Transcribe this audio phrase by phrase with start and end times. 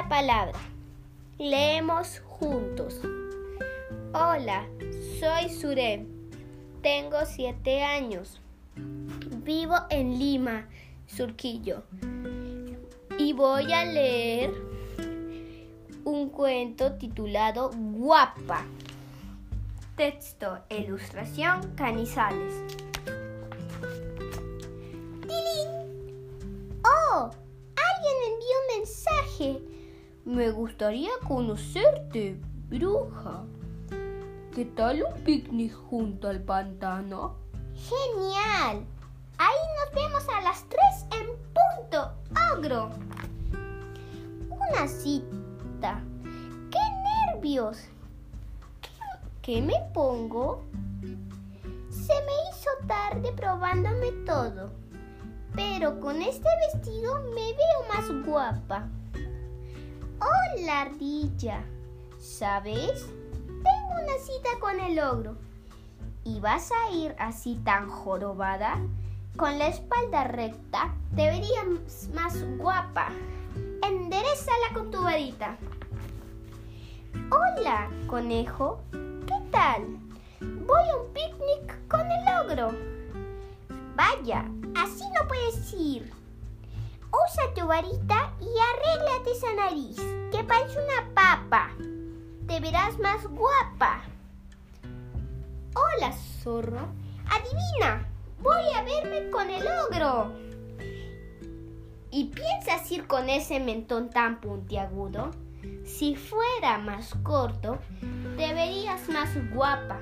[0.00, 0.58] palabra.
[1.38, 3.00] Leemos juntos.
[4.14, 4.66] Hola,
[5.20, 6.06] soy Surem.
[6.82, 8.40] Tengo siete años.
[9.44, 10.66] Vivo en Lima,
[11.06, 11.82] Surquillo.
[13.18, 14.52] Y voy a leer
[16.04, 18.64] un cuento titulado Guapa.
[19.96, 22.81] Texto, ilustración, Canizales.
[30.32, 32.40] Me gustaría conocerte,
[32.70, 33.44] bruja.
[34.54, 37.36] ¿Qué tal un picnic junto al pantano?
[37.74, 38.82] Genial.
[39.36, 42.12] Ahí nos vemos a las tres en punto,
[42.50, 42.88] ogro.
[44.48, 46.02] Una cita.
[46.70, 46.78] ¡Qué
[47.34, 47.76] nervios!
[49.42, 50.64] ¿Qué, me pongo?
[51.90, 54.70] Se me hizo tarde probándome todo,
[55.54, 58.88] pero con este vestido me veo más guapa.
[60.22, 61.64] Hola, ardilla.
[62.20, 63.08] ¿Sabes?
[63.46, 65.36] Tengo una cita con el ogro.
[66.22, 68.78] ¿Y vas a ir así tan jorobada?
[69.36, 73.08] Con la espalda recta, te verías más guapa.
[73.82, 75.56] Enderezala con tu varita.
[77.30, 78.80] Hola, conejo.
[78.92, 79.82] ¿Qué tal?
[80.40, 82.70] Voy a un picnic con el ogro.
[83.96, 84.44] Vaya,
[84.76, 86.21] así no puedes ir.
[87.12, 89.96] Usa tu varita y arréglate esa nariz,
[90.30, 91.70] que parece una papa.
[92.46, 94.02] Te verás más guapa.
[95.74, 96.88] Hola, zorro.
[97.30, 98.08] Adivina,
[98.40, 100.32] voy a verme con el ogro.
[102.10, 105.30] ¿Y piensas ir con ese mentón tan puntiagudo?
[105.84, 107.78] Si fuera más corto,
[108.36, 110.00] te verías más guapa.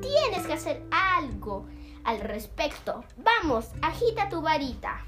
[0.00, 1.66] Tienes que hacer algo
[2.04, 3.04] al respecto.
[3.16, 5.04] Vamos, agita tu varita.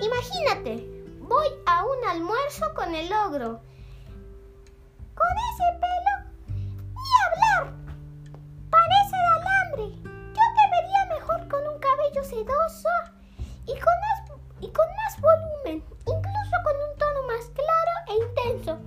[0.00, 0.86] Imagínate,
[1.20, 3.60] voy a un almuerzo con el ogro.
[5.14, 6.14] Con ese pelo,
[6.48, 7.74] ni hablar.
[8.70, 9.84] Parece de alambre.
[10.04, 12.88] Yo te vería mejor con un cabello sedoso
[13.64, 18.78] y con más, y con más volumen, incluso con un tono más claro e intenso.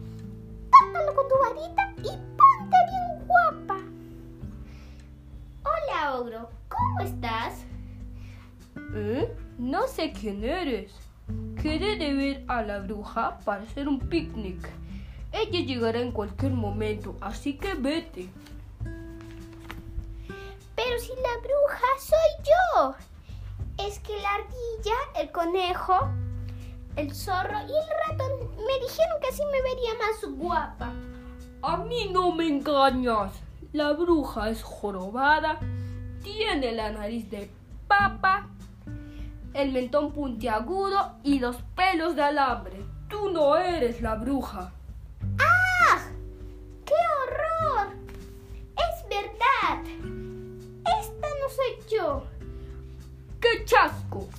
[0.72, 2.39] Tócalo con tu varita y
[9.10, 9.36] ¿Eh?
[9.58, 10.92] No sé quién eres.
[11.60, 14.70] Quedé de ver a la bruja para hacer un picnic.
[15.32, 18.30] Ella llegará en cualquier momento, así que vete.
[20.76, 22.96] Pero si la bruja soy yo.
[23.84, 26.10] Es que la ardilla, el conejo,
[26.96, 30.94] el zorro y el ratón me dijeron que así me vería más guapa.
[31.64, 33.34] A mí no me engañas.
[33.74, 35.60] La bruja es jorobada,
[36.22, 37.50] tiene la nariz de
[37.88, 38.48] papa,
[39.62, 42.86] el mentón puntiagudo y los pelos de alambre.
[43.10, 44.72] Tú no eres la bruja.
[45.40, 46.00] ¡Ah!
[46.86, 47.94] ¡Qué horror!
[48.78, 49.84] Es verdad.
[51.00, 52.24] Esta no soy yo.
[53.42, 54.30] ¡Qué chasco!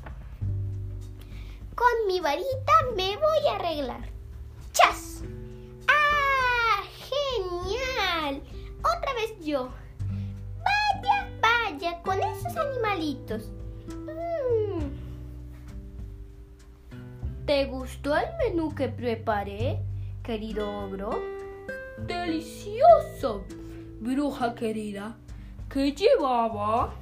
[1.74, 4.08] Con mi varita me voy a arreglar.
[4.72, 5.22] ¡Chas!
[5.88, 6.82] ¡Ah!
[7.10, 8.42] ¡Genial!
[8.78, 9.68] Otra vez yo.
[10.58, 13.50] Vaya, vaya, con esos animalitos.
[17.50, 19.80] ¿Te gustó el menú que preparé,
[20.22, 21.10] querido ogro?
[21.98, 23.44] ¡Delicioso!
[23.98, 25.16] Bruja querida,
[25.68, 26.94] ¿qué llevaba?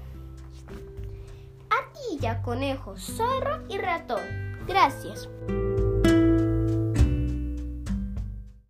[1.68, 4.22] Ardilla, conejo, zorro y ratón.
[4.66, 5.28] Gracias.